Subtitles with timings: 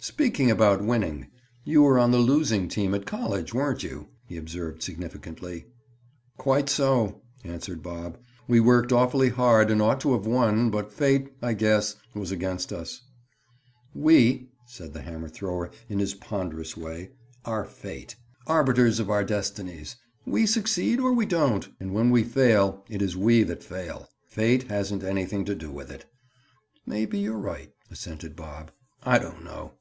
[0.00, 1.26] "Speaking about winning,
[1.64, 5.66] you were on the losing team at college, weren't you?" he observed significantly.
[6.38, 8.16] "Quite so!" answered Bob.
[8.46, 12.72] "We worked awfully hard and ought to have won, but fate, I guess, was against
[12.72, 13.02] us."
[13.92, 17.10] "We," said the hammer man in his ponderous way,
[17.44, 18.14] "are fate.
[18.46, 19.96] Arbiters of our destinies!
[20.24, 21.68] We succeed, or we don't.
[21.80, 24.08] And when we fail, it is we that fail.
[24.28, 26.06] Fate hasn't anything to do with it."
[26.86, 28.70] "Maybe you're right," assented Bob.
[29.02, 29.72] "I don't know.